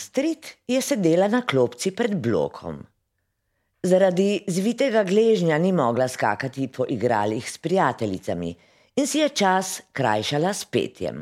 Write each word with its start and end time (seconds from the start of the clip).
Astrid 0.00 0.46
je 0.64 0.80
sedela 0.80 1.28
na 1.28 1.42
klopci 1.44 1.90
pred 1.92 2.14
blokom. 2.16 2.78
Zaradi 3.84 4.46
zvitega 4.48 5.02
gležnja 5.04 5.58
ni 5.60 5.74
mogla 5.76 6.06
skakati 6.08 6.68
po 6.72 6.86
igralih 6.88 7.44
s 7.44 7.58
prijateljicami 7.58 8.54
in 8.96 9.06
si 9.06 9.20
je 9.20 9.28
čas 9.28 9.82
krajšala 9.92 10.54
s 10.56 10.64
petjem. 10.64 11.20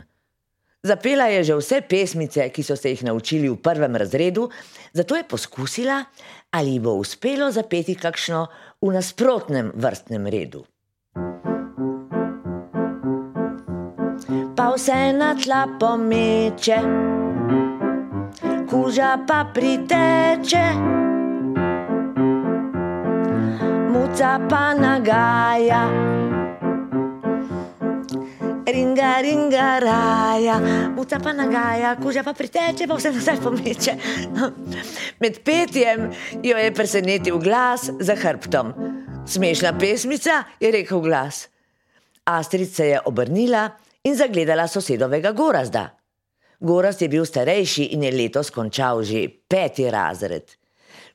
Zapela 0.83 1.27
je 1.27 1.43
že 1.51 1.59
vse 1.59 1.81
pesmice, 1.91 2.47
ki 2.55 2.63
so 2.63 2.77
se 2.79 2.95
jih 2.95 3.03
naučili 3.11 3.51
v 3.51 3.59
prvem 3.59 3.97
razredu, 3.97 4.47
zato 4.93 5.19
je 5.19 5.27
poskusila, 5.27 6.05
ali 6.51 6.79
ji 6.79 6.79
bo 6.79 6.95
uspelo 7.03 7.51
zapeti 7.51 7.99
kakšno 7.99 8.47
v 8.83 8.95
nasprotnem 8.95 9.75
vrstnem 9.75 10.27
redu. 10.27 10.63
Pa 14.55 14.71
vse 14.71 15.13
na 15.19 15.35
tla 15.35 15.67
pomeče, 15.81 17.18
kuža 18.71 19.19
pa 19.27 19.45
priteče, 19.55 20.67
muca 23.93 24.41
pa 24.51 24.75
nagaja. 24.75 25.85
Ringa, 28.69 29.13
ringa, 29.25 29.79
raja, 29.81 30.61
muca 30.97 31.19
pa 31.25 31.33
nagaja, 31.33 31.97
kuža 31.97 32.23
pa 32.23 32.35
priteče, 32.37 32.87
pa 32.87 32.95
vse 32.95 33.13
nazaj 33.13 33.41
pomeče. 33.41 33.95
Med 35.23 35.41
petjem 35.45 36.11
jo 36.43 36.57
je 36.59 36.75
presenetil 36.75 37.39
glas 37.39 37.89
za 38.01 38.17
hrbtom. 38.17 38.73
Smešna 39.27 39.73
pesmica, 39.79 40.43
je 40.61 40.73
rekel 40.73 41.01
glas. 41.01 41.49
Astrid 42.25 42.75
se 42.75 42.89
je 42.89 43.01
obrnila 43.05 43.71
in 44.05 44.17
zagledala 44.17 44.69
sosedovega 44.69 45.33
gorazda. 45.33 45.98
Gorast 46.61 47.03
je 47.03 47.09
bil 47.09 47.27
starejši 47.27 47.93
in 47.95 48.03
je 48.03 48.13
letos 48.13 48.51
končal 48.51 49.03
že 49.03 49.29
peti 49.49 49.91
razred. 49.91 50.55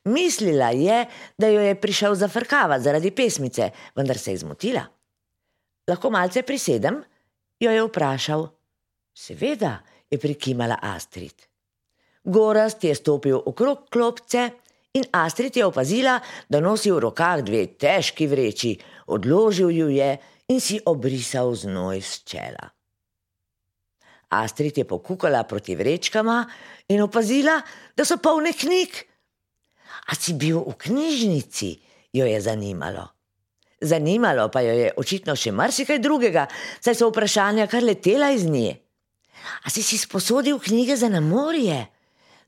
Mislila 0.04 0.72
je, 0.76 1.06
da 1.38 1.48
jo 1.48 1.62
je 1.62 1.76
prišel 1.76 2.16
zafrkavati 2.16 2.84
zaradi 2.84 3.12
pesmice, 3.12 3.70
vendar 3.96 4.18
se 4.18 4.32
je 4.32 4.38
zmotila. 4.38 4.84
Lahko 5.88 6.10
malce 6.10 6.44
prisedem? 6.44 7.04
jo 7.60 7.72
je 7.72 7.84
vprašal. 7.84 8.48
Seveda, 9.14 9.80
je 10.12 10.20
prikimala 10.20 10.78
Astrid. 10.82 11.48
Gorast 12.24 12.84
je 12.84 12.96
stopil 12.96 13.40
okrog 13.46 13.90
klopce 13.90 14.50
in 14.94 15.04
Astrid 15.12 15.58
je 15.58 15.66
opazila, 15.66 16.20
da 16.50 16.60
nosi 16.60 16.92
v 16.92 17.00
rokah 17.00 17.42
dve 17.44 17.66
težki 17.80 18.28
vreči, 18.28 18.78
odložil 19.08 19.72
ju 19.72 19.90
je 19.90 20.18
in 20.48 20.62
si 20.62 20.80
obrisal 20.86 21.56
znoj 21.56 22.02
z 22.02 22.24
čela. 22.24 22.70
Astrid 24.42 24.78
je 24.78 24.86
pokukala 24.88 25.44
proti 25.44 25.76
vrečkama 25.76 26.44
in 26.90 27.02
opazila, 27.02 27.62
da 27.96 28.06
so 28.06 28.18
polne 28.18 28.54
knjig. 28.54 28.96
A 30.10 30.16
si 30.16 30.34
bil 30.34 30.60
v 30.66 30.74
knjižnici, 30.78 31.70
jo 32.14 32.26
je 32.26 32.42
zanimalo. 32.42 33.08
Zanimalo 33.84 34.48
pa 34.50 34.64
jo 34.64 34.74
je 34.74 34.92
očitno 34.98 35.36
še 35.36 35.52
marsikaj 35.52 36.00
drugega, 36.00 36.48
saj 36.80 36.96
so 36.96 37.10
vprašanja 37.12 37.68
kar 37.68 37.84
letela 37.84 38.32
iz 38.32 38.48
nje. 38.48 38.80
A 39.64 39.70
si 39.70 39.84
si 39.84 39.98
sposodil 40.00 40.60
knjige 40.60 40.96
za 40.96 41.10
namorje? 41.12 41.93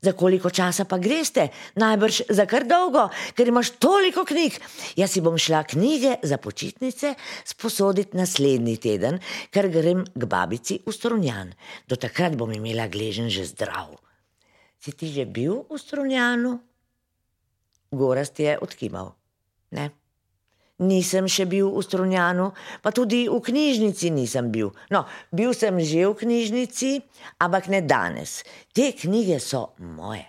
Za 0.06 0.12
koliko 0.14 0.50
časa 0.54 0.84
pa 0.86 1.00
greste? 1.02 1.48
Najbrž 1.74 2.30
za 2.30 2.44
kar 2.46 2.62
dolgo, 2.62 3.08
ker 3.34 3.48
imaš 3.50 3.72
toliko 3.82 4.22
knjig. 4.22 4.54
Jaz 4.94 5.16
si 5.16 5.22
bom 5.24 5.34
šla 5.34 5.64
knjige 5.66 6.20
za 6.22 6.38
počitnice 6.38 7.16
sposoditi 7.42 8.14
naslednji 8.14 8.76
teden, 8.78 9.18
ker 9.50 9.66
grem 9.66 10.04
k 10.06 10.28
babici 10.30 10.78
v 10.86 10.94
Strunjan. 10.94 11.50
Do 11.90 11.98
takrat 11.98 12.38
bom 12.38 12.54
imela 12.54 12.86
gležen 12.86 13.26
že 13.26 13.48
zdrav. 13.50 13.98
Si 14.78 14.94
ti 14.94 15.10
že 15.10 15.26
bil 15.26 15.66
v 15.66 15.74
Strunjanu? 15.74 16.54
Gorast 17.90 18.38
je 18.38 18.54
odkimal. 18.62 19.10
Ne. 19.74 19.90
Nisem 20.76 21.24
še 21.24 21.46
bil 21.48 21.70
v 21.72 21.80
Strunjanu, 21.80 22.50
pa 22.84 22.92
tudi 22.92 23.24
v 23.32 23.38
knjižnici 23.40 24.10
nisem 24.12 24.50
bil. 24.52 24.74
No, 24.92 25.06
bil 25.32 25.56
sem 25.56 25.72
že 25.80 26.04
v 26.04 26.12
knjižnici, 26.20 26.90
ampak 27.40 27.72
ne 27.72 27.80
danes. 27.80 28.44
Te 28.76 28.92
knjige 28.92 29.40
so 29.40 29.72
moje. 29.80 30.26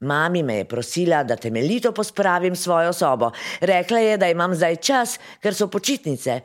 Mami 0.00 0.42
me 0.46 0.62
je 0.62 0.64
prosila, 0.64 1.24
da 1.24 1.36
temeljito 1.36 1.92
pospravim 1.92 2.56
svojo 2.56 2.92
sobo. 2.92 3.32
Rekla 3.60 3.98
je, 3.98 4.16
da 4.16 4.30
imam 4.30 4.54
zdaj 4.54 4.76
čas, 4.76 5.18
ker 5.42 5.54
so 5.54 5.66
počitnice. 5.68 6.40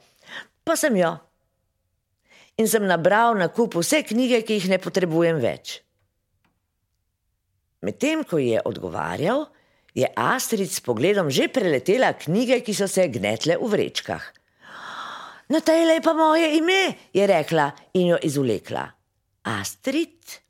Pa 0.65 0.75
sem 0.75 0.97
jo. 0.97 1.13
In 2.57 2.67
sem 2.67 2.83
nabral 2.83 3.37
na 3.37 3.47
kup 3.47 3.77
vse 3.77 4.01
knjige, 4.03 4.41
ki 4.41 4.57
jih 4.57 4.69
ne 4.73 4.81
potrebujem 4.81 5.37
več. 5.39 5.79
Medtem 7.85 8.25
ko 8.25 8.41
je 8.41 8.59
odgovarjal, 8.65 9.45
je 9.95 10.07
Astrid 10.15 10.71
s 10.71 10.83
pogledom 10.83 11.31
že 11.31 11.47
preletela 11.47 12.13
knjige, 12.13 12.59
ki 12.61 12.73
so 12.75 12.87
se 12.87 13.07
gnetle 13.07 13.57
v 13.57 13.71
vrečkah. 13.71 14.23
Na 15.49 15.61
tej 15.61 15.85
le 15.85 16.01
pa 16.01 16.13
moje 16.13 16.57
ime, 16.57 16.97
je 17.13 17.23
rekla 17.27 17.71
in 17.93 18.13
jo 18.13 18.17
izulekla. 18.21 18.89
Astrid 19.45 20.41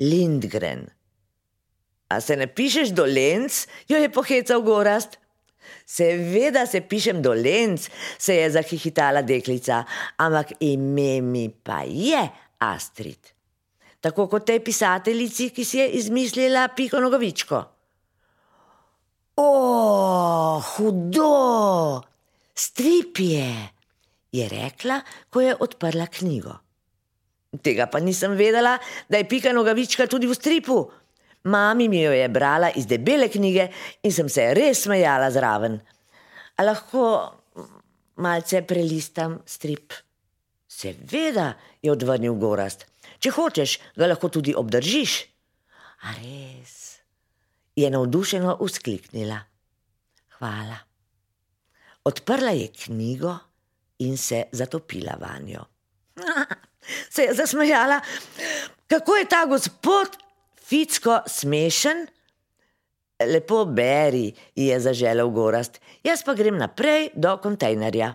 Lindgren. 0.00 0.88
A 2.08 2.20
se 2.20 2.36
ne 2.36 2.48
pišeš 2.48 2.92
dolenc, 2.96 3.66
jo 3.88 4.00
je 4.00 4.08
pohecal 4.12 4.64
gorast. 4.64 5.20
Seveda 5.86 6.66
se 6.66 6.80
pišem 6.80 7.22
dolenc, 7.22 7.86
se 8.18 8.34
je 8.34 8.50
zahihitala 8.50 9.22
deklica, 9.22 9.84
ampak 10.16 10.56
ime 10.60 11.20
mi 11.20 11.48
pa 11.52 11.84
je 11.86 12.24
Astrid. 12.58 13.32
Tako 14.00 14.26
kot 14.26 14.48
tej 14.48 14.58
pisateljici, 14.64 15.52
ki 15.54 15.64
si 15.64 15.78
je 15.78 15.88
izmislila 16.00 16.66
piko 16.74 17.00
nogovičko. 17.00 17.71
O, 19.36 20.60
hudo, 20.60 22.02
strip 22.54 23.18
je, 23.18 23.52
je 24.32 24.48
rekla, 24.48 25.00
ko 25.30 25.40
je 25.40 25.54
odprla 25.56 26.06
knjigo. 26.06 26.52
Tega 27.62 27.86
pa 27.88 28.00
nisem 28.00 28.36
vedela, 28.36 28.78
da 29.08 29.16
je 29.16 29.28
pika 29.28 29.52
nogavička 29.52 30.06
tudi 30.06 30.28
v 30.28 30.36
stripu. 30.36 30.84
Mami 31.44 31.88
mi 31.88 32.02
jo 32.02 32.12
je 32.12 32.28
brala 32.28 32.70
iz 32.76 32.86
debele 32.86 33.28
knjige 33.28 33.68
in 34.02 34.12
sem 34.12 34.28
se 34.28 34.52
res 34.54 34.84
smejala 34.84 35.30
zraven. 35.30 35.80
A 36.56 36.64
lahko 36.64 37.32
malce 38.16 38.62
prelistam 38.68 39.40
strip? 39.46 39.92
Seveda, 40.68 41.52
je 41.82 41.92
odvrnil 41.92 42.36
gorast. 42.40 42.86
Če 43.18 43.32
hočeš, 43.32 43.78
ga 43.96 44.12
lahko 44.12 44.28
tudi 44.28 44.54
obdržiš. 44.56 45.18
A 46.08 46.16
res 46.20 46.81
je 47.76 47.90
navdušeno 47.90 48.56
uskliknila. 48.60 49.38
Hvala. 50.38 50.78
Odprla 52.04 52.50
je 52.50 52.68
knjigo 52.84 53.36
in 53.98 54.16
se 54.16 54.44
zatopila 54.52 55.16
vanjo. 55.20 55.64
Se 57.14 57.22
je 57.22 57.34
zasmejala, 57.34 58.00
kako 58.86 59.16
je 59.16 59.28
ta 59.28 59.46
gospod 59.46 60.16
Ficko 60.56 61.20
smešen. 61.26 62.06
Lepo 63.26 63.64
beri, 63.64 64.32
je 64.56 64.80
zaželel 64.80 65.30
gorast, 65.30 65.80
jaz 66.02 66.24
pa 66.26 66.34
grem 66.34 66.58
naprej 66.58 67.10
do 67.14 67.36
kontejnerja. 67.38 68.14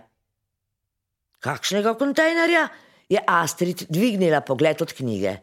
Kakšnega 1.40 1.94
kontejnerja? 1.94 2.68
je 3.08 3.20
Astrid 3.26 3.86
dvignila 3.88 4.40
pogled 4.40 4.82
od 4.82 4.92
knjige. 4.92 5.36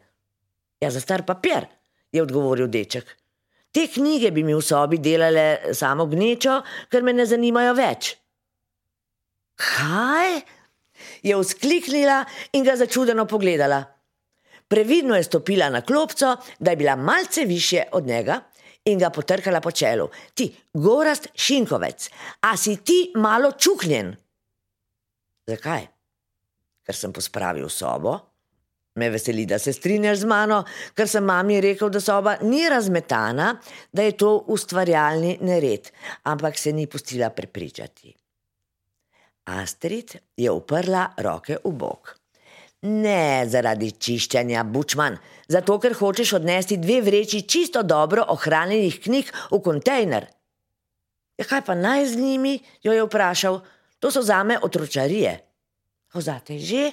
Ja, 0.81 0.91
za 0.91 1.01
star 1.01 1.25
papir, 1.25 1.65
je 2.11 2.21
odgovoril 2.21 2.67
deček. 2.67 3.17
Te 3.75 3.89
knjige 3.91 4.31
bi 4.31 4.43
mi 4.47 4.55
v 4.55 4.63
sobi 4.63 5.01
delale 5.03 5.73
samo 5.75 6.05
gnečo, 6.07 6.61
ker 6.87 7.03
me 7.03 7.11
ne 7.13 7.25
zanimajo 7.27 7.73
več. 7.75 8.13
Kaj? 9.59 10.39
je 11.25 11.35
vzkliknila 11.35 12.23
in 12.53 12.63
ga 12.63 12.75
začudeno 12.75 13.25
pogledala. 13.25 13.83
Previdno 14.67 15.15
je 15.15 15.23
stopila 15.23 15.69
na 15.69 15.81
klopco, 15.81 16.35
da 16.59 16.71
je 16.71 16.77
bila 16.77 16.95
malce 16.95 17.45
više 17.45 17.83
od 17.91 18.05
njega 18.07 18.39
in 18.85 18.99
ga 18.99 19.09
potrkala 19.09 19.61
po 19.61 19.71
čelu. 19.71 20.09
Ti, 20.33 20.55
gorast 20.73 21.27
šinkovec, 21.35 22.09
a 22.41 22.57
si 22.57 22.77
ti 22.77 23.11
malo 23.15 23.51
čuhnjen? 23.51 24.15
Zakaj? 25.47 25.87
Ker 26.85 26.95
sem 26.95 27.13
pospravil 27.13 27.69
sobo. 27.69 28.19
Me 28.95 29.09
veseli, 29.09 29.45
da 29.45 29.59
se 29.59 29.73
strinjaš 29.73 30.21
z 30.23 30.27
mano, 30.31 30.61
ker 30.95 31.09
sem 31.11 31.23
mami 31.27 31.59
rekel, 31.61 31.89
da 31.91 31.99
soba 31.99 32.37
ni 32.41 32.63
razmetana, 32.69 33.49
da 33.91 34.05
je 34.05 34.13
to 34.15 34.37
ustvarjalni 34.47 35.37
nered, 35.41 35.89
ampak 36.23 36.57
se 36.57 36.71
ni 36.71 36.87
pustila 36.87 37.29
prepričati. 37.29 38.13
Astrid 39.45 40.15
je 40.37 40.51
uprla 40.51 41.09
roke 41.17 41.57
v 41.63 41.71
bok. 41.71 42.15
Ne 42.85 43.45
zaradi 43.49 43.91
čiščenja, 43.91 44.63
bučman, 44.63 45.17
zato 45.49 45.77
ker 45.81 45.93
hočeš 45.97 46.35
odnesti 46.39 46.77
dve 46.77 47.01
vreči 47.01 47.41
čisto 47.49 47.83
dobro 47.83 48.23
ohranjenih 48.29 48.99
knjig 49.03 49.31
v 49.51 49.61
kontejner. 49.65 50.27
Ja, 51.35 51.45
kaj 51.45 51.65
pa 51.67 51.75
naj 51.75 52.05
z 52.13 52.21
njimi? 52.21 52.59
jo 52.83 52.93
je 52.93 53.03
vprašal. 53.03 53.59
To 53.99 54.11
so 54.11 54.21
zame 54.21 54.59
otročarije. 54.61 55.39
Ozate 56.13 56.59
že? 56.59 56.91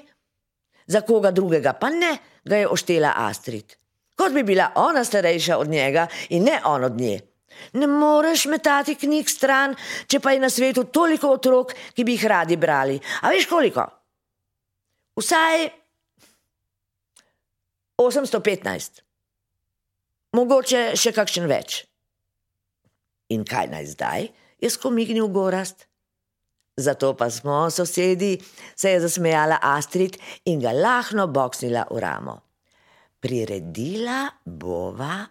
Za 0.87 1.01
koga 1.01 1.31
drugega 1.31 1.73
pa 1.73 1.91
ne, 1.91 2.17
ga 2.45 2.57
je 2.57 2.69
oštela 2.69 3.13
Astrid. 3.17 3.77
kot 4.17 4.33
bi 4.33 4.43
bila 4.43 4.71
ona 4.75 5.05
starejša 5.05 5.57
od 5.59 5.69
njega 5.69 6.07
in 6.29 6.45
ne 6.45 6.61
on 6.65 6.85
od 6.85 7.01
nje. 7.01 7.21
Ne 7.73 7.87
moreš 7.87 8.45
metati 8.45 8.95
knjig 8.95 9.29
stran, 9.29 9.75
če 10.07 10.21
pa 10.21 10.33
je 10.33 10.41
na 10.41 10.51
svetu 10.51 10.85
toliko 10.85 11.33
otrok, 11.37 11.75
ki 11.95 12.05
bi 12.05 12.17
jih 12.17 12.27
radi 12.27 12.57
brali. 12.57 13.01
A 13.23 13.31
veš 13.31 13.47
koliko? 13.47 13.85
Vsaj 15.19 15.69
815, 17.99 19.03
mogoče 20.33 20.83
še 20.97 21.13
kakšen 21.13 21.47
več. 21.51 21.83
In 23.35 23.45
kaj 23.49 23.69
naj 23.73 23.91
zdaj, 23.93 24.29
je 24.61 24.71
skomignil 24.71 25.29
gorast. 25.29 25.87
Zato 26.77 27.13
pa 27.17 27.31
smo 27.31 27.71
sosedi, 27.71 28.39
se 28.77 28.91
je 28.91 29.01
zasmejala 29.01 29.59
Astrid 29.63 30.17
in 30.45 30.61
ga 30.61 30.73
lahno 30.73 31.27
boksnila 31.27 31.85
v 31.91 32.01
ramo. 32.01 32.39
Priredila 33.21 34.31
bova 34.45 35.27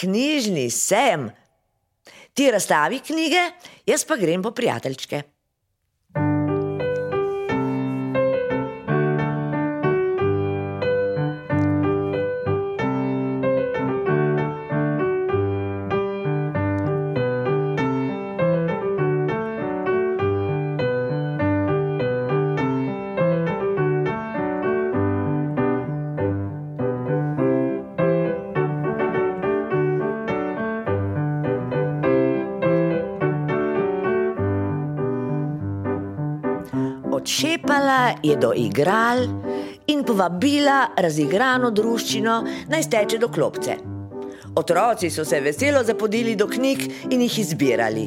knjižni 0.00 0.70
sem. 0.70 1.30
Ti 2.34 2.50
razstavi 2.50 3.00
knjige, 3.00 3.42
jaz 3.86 4.04
pa 4.04 4.16
grem 4.16 4.42
po 4.42 4.50
prijateljčke. 4.50 5.22
Odšepala 37.36 38.24
je 38.24 38.32
do 38.40 38.48
igral 38.56 39.26
in 39.92 40.00
povabila 40.08 40.96
razigrano 40.96 41.68
druščino 41.68 42.36
naj 42.72 42.84
steče 42.86 43.18
do 43.20 43.28
klopce. 43.28 43.74
Otroci 44.56 45.10
so 45.12 45.20
se 45.20 45.42
veselo 45.44 45.82
zapodili 45.84 46.32
do 46.32 46.46
knjig 46.48 47.12
in 47.12 47.20
jih 47.26 47.36
izbirali. 47.42 48.06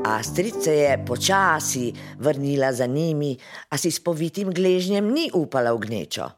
Astrid 0.00 0.62
se 0.64 0.78
je 0.78 0.94
počasi 1.04 1.92
vrnila 2.16 2.72
za 2.72 2.86
njimi, 2.86 3.34
a 3.68 3.76
si 3.76 3.90
s 3.92 4.00
povitim 4.00 4.48
gležnjem 4.48 5.12
ni 5.12 5.26
upala 5.34 5.74
v 5.76 5.82
gnečo. 5.84 6.30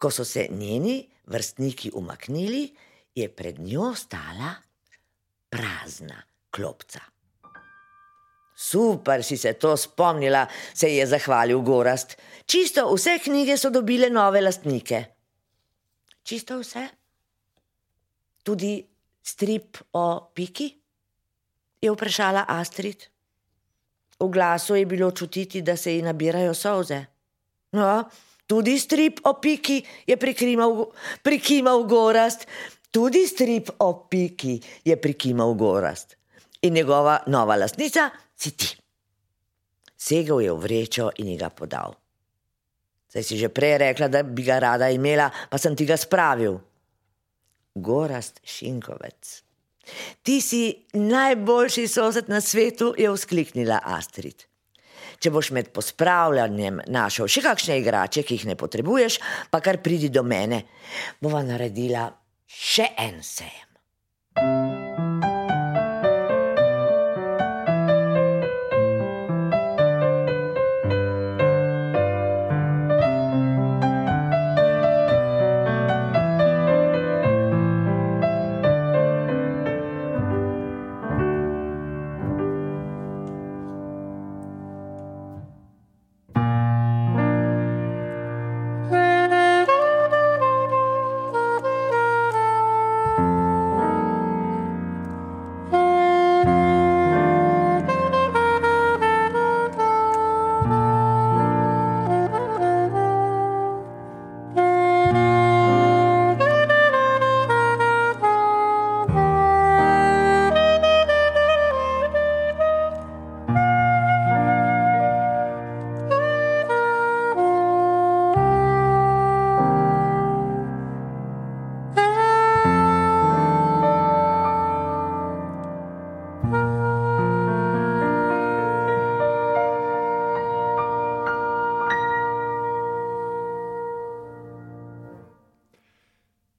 Ko 0.00 0.08
so 0.10 0.24
se 0.24 0.46
njeni 0.50 1.02
vrstniki 1.26 1.90
umaknili, 1.92 2.70
je 3.12 3.28
pred 3.28 3.60
njo 3.60 3.92
stala 3.92 4.54
prazna 5.52 6.16
klopca. 6.48 7.04
Super 8.56 9.22
si 9.22 9.36
se 9.36 9.52
to 9.52 9.76
spomnila, 9.76 10.46
se 10.74 10.88
je 10.88 11.06
zahvalil 11.06 11.60
Gorast. 11.60 12.16
Čisto 12.46 12.88
vse 12.94 13.18
knjige 13.24 13.58
so 13.58 13.70
dobile 13.70 14.10
nove 14.10 14.40
lastnike. 14.40 15.04
Čisto 16.22 16.58
vse? 16.58 16.88
Tudi 18.42 18.80
strip 19.22 19.76
o 19.92 20.30
piki? 20.34 20.72
je 21.80 21.92
vprašala 21.92 22.44
Astrid. 22.48 22.96
V 24.20 24.28
glasu 24.32 24.74
je 24.74 24.86
bilo 24.86 25.10
čutiti, 25.10 25.62
da 25.62 25.76
se 25.76 25.94
ji 25.94 26.02
nabirajo 26.02 26.54
solze. 26.54 27.04
No, 27.72 28.04
tudi 28.46 28.78
strip 28.78 29.20
o 29.24 29.34
piki 29.40 29.82
je 30.06 30.16
prikimal, 30.16 30.86
prikimal 31.22 31.84
Gorast, 31.84 32.46
tudi 32.90 33.26
strip 33.26 33.70
o 33.78 34.08
piki 34.08 34.60
je 34.84 34.96
prikimal 34.96 35.54
Gorast. 35.54 36.16
In 36.62 36.74
njegova 36.74 37.22
nova 37.26 37.56
lastnica 37.56 38.10
si 38.36 38.52
ti. 38.56 38.68
Segel 39.96 40.44
je 40.44 40.52
v 40.52 40.60
vrečo 40.60 41.10
in 41.18 41.32
ji 41.32 41.36
ga 41.40 41.50
podal. 41.50 41.96
Zdaj 43.10 43.24
si 43.24 43.38
že 43.40 43.48
prej 43.48 43.78
rekla, 43.80 44.08
da 44.12 44.22
bi 44.22 44.44
ga 44.44 44.60
rada 44.60 44.90
imela, 44.92 45.30
pa 45.50 45.56
sem 45.58 45.72
ti 45.72 45.88
ga 45.88 45.96
spravil. 45.96 46.60
Gorast 47.74 48.40
Šinkovec. 48.44 49.42
Ti 50.22 50.40
si 50.40 50.62
najboljši 50.92 51.88
sosed 51.88 52.28
na 52.28 52.40
svetu, 52.40 52.94
je 52.98 53.10
vzkliknila 53.10 53.80
Astrid. 53.84 54.44
Če 55.16 55.30
boš 55.32 55.52
med 55.56 55.70
pospravljanjem 55.72 56.82
našel 56.92 57.30
še 57.30 57.40
kakšne 57.46 57.78
igrače, 57.80 58.24
ki 58.26 58.36
jih 58.36 58.48
ne 58.50 58.56
potrebuješ, 58.58 59.20
pa 59.50 59.62
kar 59.64 59.80
pridi 59.80 60.10
do 60.12 60.20
mene, 60.26 60.66
bova 61.22 61.40
naredila 61.46 62.10
še 62.44 62.90
en 63.00 63.22
sejem. 63.24 63.75